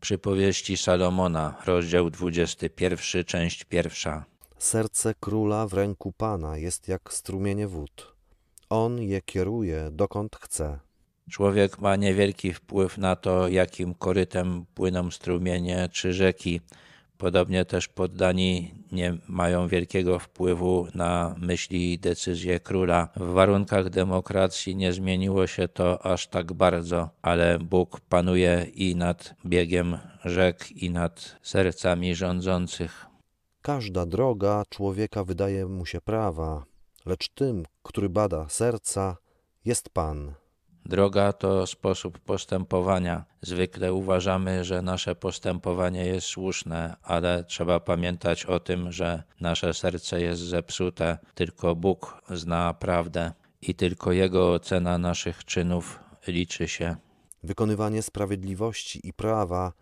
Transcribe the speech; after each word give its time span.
Przypowieści 0.00 0.76
Salomona, 0.76 1.54
rozdział 1.66 2.10
21, 2.10 3.24
część 3.24 3.64
pierwsza. 3.64 4.24
Serce 4.58 5.14
króla 5.20 5.66
w 5.66 5.72
ręku 5.72 6.12
Pana 6.12 6.56
jest 6.56 6.88
jak 6.88 7.12
strumienie 7.12 7.66
wód. 7.68 8.14
On 8.70 9.02
je 9.02 9.22
kieruje 9.22 9.88
dokąd 9.92 10.36
chce. 10.36 10.78
Człowiek 11.30 11.78
ma 11.78 11.96
niewielki 11.96 12.52
wpływ 12.52 12.98
na 12.98 13.16
to, 13.16 13.48
jakim 13.48 13.94
korytem 13.94 14.66
płyną 14.74 15.10
strumienie 15.10 15.88
czy 15.92 16.12
rzeki. 16.12 16.60
Podobnie 17.18 17.64
też 17.64 17.88
poddani 17.88 18.74
nie 18.92 19.18
mają 19.28 19.68
wielkiego 19.68 20.18
wpływu 20.18 20.86
na 20.94 21.34
myśli 21.38 21.92
i 21.92 21.98
decyzje 21.98 22.60
króla. 22.60 23.08
W 23.16 23.32
warunkach 23.32 23.90
demokracji 23.90 24.76
nie 24.76 24.92
zmieniło 24.92 25.46
się 25.46 25.68
to 25.68 26.06
aż 26.06 26.26
tak 26.26 26.52
bardzo, 26.52 27.10
ale 27.22 27.58
Bóg 27.58 28.00
panuje 28.00 28.66
i 28.74 28.96
nad 28.96 29.34
biegiem 29.46 29.98
rzek, 30.24 30.72
i 30.72 30.90
nad 30.90 31.36
sercami 31.42 32.14
rządzących. 32.14 33.06
Każda 33.62 34.06
droga 34.06 34.62
człowieka 34.68 35.24
wydaje 35.24 35.66
mu 35.66 35.86
się 35.86 36.00
prawa, 36.00 36.64
lecz 37.06 37.28
tym, 37.28 37.64
który 37.82 38.08
bada 38.08 38.48
serca, 38.48 39.16
jest 39.64 39.90
Pan. 39.90 40.34
Droga 40.88 41.32
to 41.32 41.66
sposób 41.66 42.18
postępowania. 42.18 43.24
Zwykle 43.42 43.92
uważamy, 43.92 44.64
że 44.64 44.82
nasze 44.82 45.14
postępowanie 45.14 46.04
jest 46.06 46.26
słuszne, 46.26 46.96
ale 47.02 47.44
trzeba 47.44 47.80
pamiętać 47.80 48.44
o 48.44 48.60
tym, 48.60 48.92
że 48.92 49.22
nasze 49.40 49.74
serce 49.74 50.20
jest 50.20 50.42
zepsute. 50.42 51.18
Tylko 51.34 51.74
Bóg 51.74 52.22
zna 52.30 52.74
prawdę 52.74 53.32
i 53.62 53.74
tylko 53.74 54.12
Jego 54.12 54.52
ocena 54.52 54.98
naszych 54.98 55.44
czynów 55.44 56.00
liczy 56.26 56.68
się. 56.68 56.96
Wykonywanie 57.42 58.02
sprawiedliwości 58.02 59.08
i 59.08 59.12
prawa 59.12 59.72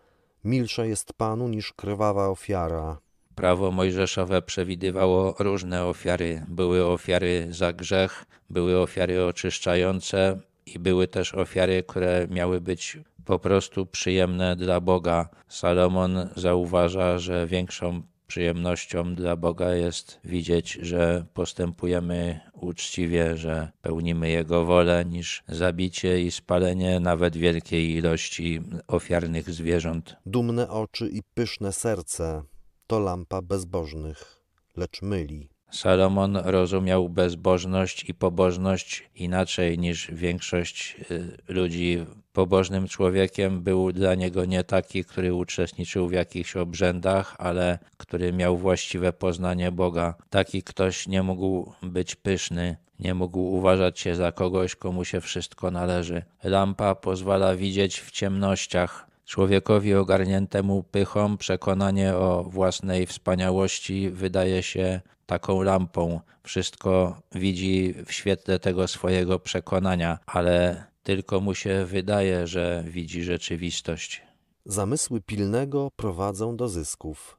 milsze 0.43 0.87
jest 0.87 1.13
Panu 1.13 1.47
niż 1.47 1.73
krwawa 1.73 2.29
ofiara. 2.29 2.97
Prawo 3.35 3.71
mojżeszowe 3.71 4.41
przewidywało 4.41 5.35
różne 5.39 5.85
ofiary. 5.85 6.45
Były 6.47 6.85
ofiary 6.85 7.47
za 7.49 7.73
grzech, 7.73 8.25
były 8.49 8.79
ofiary 8.79 9.25
oczyszczające, 9.25 10.39
i 10.65 10.79
były 10.79 11.07
też 11.07 11.35
ofiary, 11.35 11.83
które 11.87 12.27
miały 12.29 12.61
być 12.61 12.97
po 13.25 13.39
prostu 13.39 13.85
przyjemne 13.85 14.55
dla 14.55 14.81
Boga. 14.81 15.29
Salomon 15.47 16.29
zauważa, 16.35 17.19
że 17.19 17.47
większą 17.47 18.01
przyjemnością 18.27 19.15
dla 19.15 19.35
Boga 19.35 19.75
jest 19.75 20.19
widzieć, 20.23 20.71
że 20.81 21.25
postępujemy 21.33 22.39
uczciwie, 22.53 23.37
że 23.37 23.71
pełnimy 23.81 24.29
Jego 24.29 24.65
wolę, 24.65 25.05
niż 25.05 25.43
zabicie 25.47 26.21
i 26.21 26.31
spalenie 26.31 26.99
nawet 26.99 27.37
wielkiej 27.37 27.89
ilości 27.89 28.61
ofiarnych 28.87 29.49
zwierząt. 29.49 30.15
Dumne 30.25 30.69
oczy 30.69 31.09
i 31.09 31.21
pyszne 31.33 31.73
serce 31.73 32.43
to 32.87 32.99
lampa 32.99 33.41
bezbożnych, 33.41 34.41
lecz 34.77 35.01
myli. 35.01 35.54
Salomon 35.71 36.37
rozumiał 36.37 37.09
bezbożność 37.09 38.09
i 38.09 38.13
pobożność 38.13 39.09
inaczej 39.15 39.79
niż 39.79 40.11
większość 40.11 40.95
y, 41.11 41.37
ludzi. 41.47 42.05
Pobożnym 42.33 42.87
człowiekiem 42.87 43.61
był 43.61 43.91
dla 43.91 44.15
niego 44.15 44.45
nie 44.45 44.63
taki, 44.63 45.03
który 45.03 45.33
uczestniczył 45.33 46.07
w 46.07 46.11
jakichś 46.11 46.55
obrzędach, 46.55 47.35
ale 47.37 47.79
który 47.97 48.33
miał 48.33 48.57
właściwe 48.57 49.13
poznanie 49.13 49.71
Boga. 49.71 50.15
Taki 50.29 50.63
ktoś 50.63 51.07
nie 51.07 51.23
mógł 51.23 51.73
być 51.81 52.15
pyszny, 52.15 52.77
nie 52.99 53.13
mógł 53.13 53.39
uważać 53.39 53.99
się 53.99 54.15
za 54.15 54.31
kogoś, 54.31 54.75
komu 54.75 55.05
się 55.05 55.21
wszystko 55.21 55.71
należy. 55.71 56.23
Lampa 56.43 56.95
pozwala 56.95 57.55
widzieć 57.55 57.99
w 57.99 58.11
ciemnościach. 58.11 59.07
Człowiekowi 59.25 59.93
ogarniętemu 59.93 60.83
pychą 60.83 61.37
przekonanie 61.37 62.15
o 62.15 62.43
własnej 62.43 63.05
wspaniałości 63.05 64.09
wydaje 64.09 64.63
się 64.63 65.01
taką 65.25 65.61
lampą. 65.61 66.19
Wszystko 66.43 67.21
widzi 67.31 67.93
w 68.05 68.11
świetle 68.11 68.59
tego 68.59 68.87
swojego 68.87 69.39
przekonania, 69.39 70.19
ale 70.25 70.83
tylko 71.03 71.39
mu 71.39 71.55
się 71.55 71.85
wydaje, 71.85 72.47
że 72.47 72.83
widzi 72.87 73.23
rzeczywistość. 73.23 74.21
Zamysły 74.65 75.21
pilnego 75.21 75.91
prowadzą 75.95 76.57
do 76.57 76.69
zysków, 76.69 77.37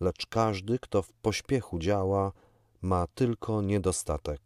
lecz 0.00 0.26
każdy, 0.26 0.78
kto 0.78 1.02
w 1.02 1.12
pośpiechu 1.12 1.78
działa, 1.78 2.32
ma 2.82 3.06
tylko 3.14 3.62
niedostatek. 3.62 4.40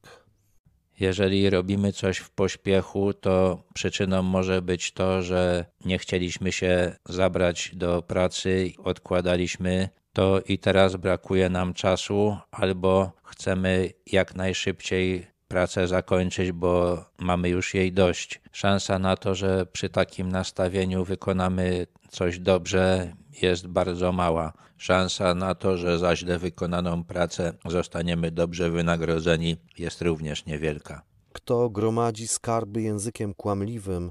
Jeżeli 1.00 1.50
robimy 1.50 1.92
coś 1.92 2.18
w 2.18 2.30
pośpiechu, 2.30 3.14
to 3.14 3.62
przyczyną 3.74 4.22
może 4.22 4.62
być 4.62 4.92
to, 4.92 5.22
że 5.22 5.64
nie 5.84 5.98
chcieliśmy 5.98 6.52
się 6.52 6.96
zabrać 7.08 7.70
do 7.74 8.02
pracy, 8.02 8.72
odkładaliśmy 8.84 9.88
to 10.12 10.40
i 10.48 10.58
teraz 10.58 10.96
brakuje 10.96 11.48
nam 11.48 11.74
czasu, 11.74 12.36
albo 12.50 13.12
chcemy 13.24 13.90
jak 14.06 14.34
najszybciej 14.34 15.26
pracę 15.48 15.88
zakończyć, 15.88 16.52
bo 16.52 17.04
mamy 17.18 17.48
już 17.48 17.74
jej 17.74 17.92
dość. 17.92 18.40
Szansa 18.52 18.98
na 18.98 19.16
to, 19.16 19.34
że 19.34 19.66
przy 19.66 19.88
takim 19.88 20.28
nastawieniu 20.28 21.04
wykonamy 21.04 21.86
coś 22.10 22.38
dobrze, 22.38 23.12
jest 23.42 23.66
bardzo 23.66 24.12
mała. 24.12 24.52
Szansa 24.76 25.34
na 25.34 25.54
to, 25.54 25.76
że 25.76 25.98
za 25.98 26.16
źle 26.16 26.38
wykonaną 26.38 27.04
pracę 27.04 27.52
zostaniemy 27.66 28.30
dobrze 28.30 28.70
wynagrodzeni, 28.70 29.56
jest 29.78 30.02
również 30.02 30.46
niewielka. 30.46 31.02
Kto 31.32 31.70
gromadzi 31.70 32.28
skarby 32.28 32.82
językiem 32.82 33.34
kłamliwym, 33.34 34.10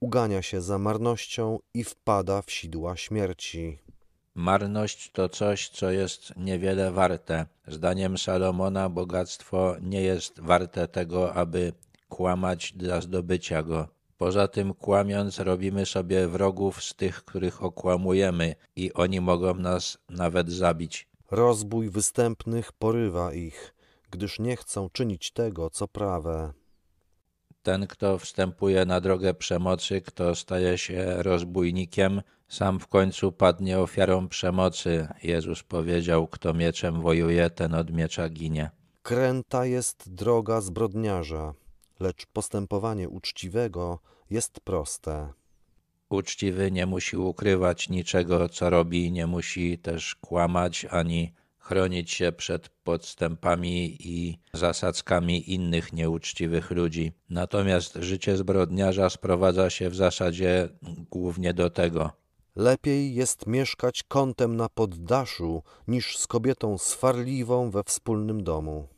ugania 0.00 0.42
się 0.42 0.60
za 0.60 0.78
marnością 0.78 1.58
i 1.74 1.84
wpada 1.84 2.42
w 2.42 2.50
sidła 2.50 2.96
śmierci. 2.96 3.78
Marność 4.34 5.10
to 5.12 5.28
coś, 5.28 5.68
co 5.68 5.90
jest 5.90 6.36
niewiele 6.36 6.92
warte. 6.92 7.46
Zdaniem 7.66 8.18
Salomona 8.18 8.88
bogactwo 8.88 9.76
nie 9.82 10.02
jest 10.02 10.40
warte 10.40 10.88
tego, 10.88 11.34
aby 11.34 11.72
kłamać 12.08 12.72
dla 12.72 13.00
zdobycia 13.00 13.62
go. 13.62 13.88
Poza 14.20 14.48
tym 14.48 14.74
kłamiąc 14.74 15.38
robimy 15.38 15.86
sobie 15.86 16.28
wrogów 16.28 16.84
z 16.84 16.94
tych, 16.94 17.24
których 17.24 17.62
okłamujemy 17.62 18.54
i 18.76 18.92
oni 18.92 19.20
mogą 19.20 19.54
nas 19.54 19.98
nawet 20.10 20.50
zabić. 20.50 21.08
Rozbój 21.30 21.90
występnych 21.90 22.72
porywa 22.72 23.34
ich, 23.34 23.74
gdyż 24.10 24.38
nie 24.38 24.56
chcą 24.56 24.90
czynić 24.90 25.30
tego, 25.30 25.70
co 25.70 25.88
prawe. 25.88 26.52
Ten, 27.62 27.86
kto 27.86 28.18
wstępuje 28.18 28.84
na 28.84 29.00
drogę 29.00 29.34
przemocy, 29.34 30.00
kto 30.00 30.34
staje 30.34 30.78
się 30.78 31.22
rozbójnikiem, 31.22 32.22
sam 32.48 32.80
w 32.80 32.86
końcu 32.86 33.32
padnie 33.32 33.78
ofiarą 33.78 34.28
przemocy. 34.28 35.08
Jezus 35.22 35.62
powiedział: 35.62 36.28
Kto 36.28 36.54
mieczem 36.54 37.00
wojuje, 37.00 37.50
ten 37.50 37.74
od 37.74 37.92
miecza 37.92 38.28
ginie. 38.28 38.70
Kręta 39.02 39.66
jest 39.66 40.14
droga 40.14 40.60
zbrodniarza, 40.60 41.54
lecz 42.00 42.26
postępowanie 42.26 43.08
uczciwego 43.08 43.98
jest 44.30 44.60
proste. 44.60 45.32
Uczciwy 46.08 46.70
nie 46.70 46.86
musi 46.86 47.16
ukrywać 47.16 47.88
niczego, 47.88 48.48
co 48.48 48.70
robi, 48.70 49.12
nie 49.12 49.26
musi 49.26 49.78
też 49.78 50.14
kłamać 50.14 50.86
ani 50.90 51.32
chronić 51.58 52.10
się 52.10 52.32
przed 52.32 52.68
podstępami 52.68 53.96
i 54.00 54.38
zasadzkami 54.52 55.52
innych 55.54 55.92
nieuczciwych 55.92 56.70
ludzi. 56.70 57.12
Natomiast 57.28 57.94
życie 57.94 58.36
zbrodniarza 58.36 59.10
sprowadza 59.10 59.70
się 59.70 59.90
w 59.90 59.96
zasadzie 59.96 60.68
głównie 61.10 61.54
do 61.54 61.70
tego. 61.70 62.10
Lepiej 62.56 63.14
jest 63.14 63.46
mieszkać 63.46 64.02
kątem 64.02 64.56
na 64.56 64.68
poddaszu, 64.68 65.62
niż 65.88 66.18
z 66.18 66.26
kobietą 66.26 66.78
swarliwą 66.78 67.70
we 67.70 67.84
wspólnym 67.84 68.44
domu. 68.44 68.88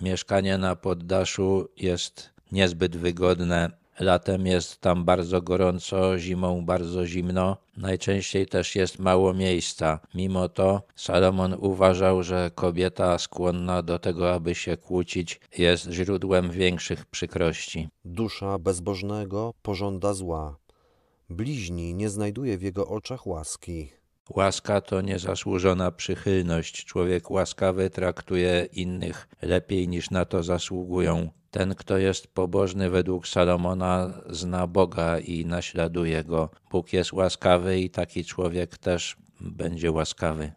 Mieszkanie 0.00 0.58
na 0.58 0.76
poddaszu 0.76 1.68
jest 1.76 2.30
niezbyt 2.52 2.96
wygodne. 2.96 3.70
Latem 4.00 4.46
jest 4.46 4.80
tam 4.80 5.04
bardzo 5.04 5.42
gorąco, 5.42 6.18
zimą 6.18 6.64
bardzo 6.64 7.06
zimno. 7.06 7.56
Najczęściej 7.76 8.46
też 8.46 8.76
jest 8.76 8.98
mało 8.98 9.34
miejsca. 9.34 10.00
Mimo 10.14 10.48
to 10.48 10.82
Salomon 10.96 11.56
uważał, 11.60 12.22
że 12.22 12.50
kobieta 12.54 13.18
skłonna 13.18 13.82
do 13.82 13.98
tego, 13.98 14.32
aby 14.34 14.54
się 14.54 14.76
kłócić, 14.76 15.40
jest 15.58 15.90
źródłem 15.90 16.50
większych 16.50 17.06
przykrości. 17.06 17.88
Dusza 18.04 18.58
bezbożnego 18.58 19.54
pożąda 19.62 20.14
zła. 20.14 20.56
Bliźni 21.30 21.94
nie 21.94 22.08
znajduje 22.08 22.58
w 22.58 22.62
jego 22.62 22.88
oczach 22.88 23.26
łaski. 23.26 23.90
Łaska 24.28 24.80
to 24.80 25.00
niezasłużona 25.00 25.90
przychylność. 25.90 26.84
Człowiek 26.84 27.30
łaskawy 27.30 27.90
traktuje 27.90 28.68
innych 28.72 29.28
lepiej 29.42 29.88
niż 29.88 30.10
na 30.10 30.24
to 30.24 30.42
zasługują. 30.42 31.30
Ten, 31.50 31.74
kto 31.74 31.98
jest 31.98 32.26
pobożny 32.26 32.90
według 32.90 33.28
Salomona, 33.28 34.20
zna 34.30 34.66
Boga 34.66 35.18
i 35.18 35.46
naśladuje 35.46 36.24
go. 36.24 36.50
Bóg 36.70 36.92
jest 36.92 37.12
łaskawy 37.12 37.80
i 37.80 37.90
taki 37.90 38.24
człowiek 38.24 38.78
też 38.78 39.16
będzie 39.40 39.92
łaskawy. 39.92 40.52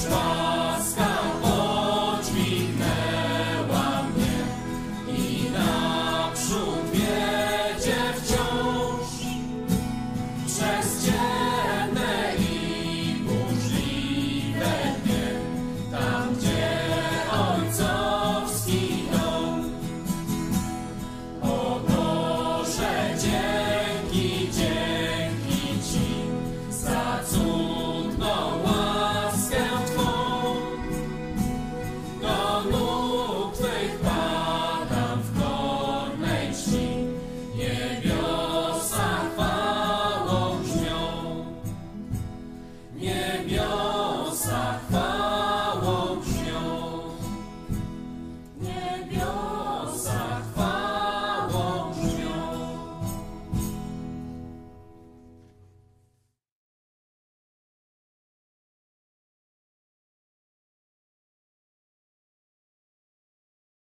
Stop. 0.00 0.49